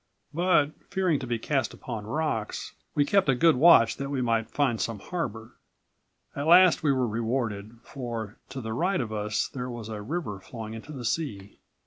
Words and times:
"But 0.33 0.71
fearing 0.89 1.19
to 1.19 1.27
be 1.27 1.37
cast 1.37 1.75
upon 1.75 2.07
rocks, 2.07 2.73
we 2.95 3.05
kept119 3.05 3.27
a 3.27 3.35
good 3.35 3.55
watch 3.55 3.97
that 3.97 4.09
we 4.09 4.19
might 4.19 4.49
find 4.49 4.81
some 4.81 4.97
harbor. 4.97 5.57
At 6.35 6.47
last 6.47 6.81
we 6.81 6.91
were 6.91 7.05
rewarded, 7.07 7.73
for 7.83 8.39
to 8.49 8.61
the 8.61 8.73
right 8.73 8.99
of 8.99 9.13
us 9.13 9.47
there 9.47 9.69
was 9.69 9.89
a 9.89 10.01
river 10.01 10.39
flowing 10.39 10.73
into 10.73 10.91
the 10.91 11.05
sea. 11.05 11.59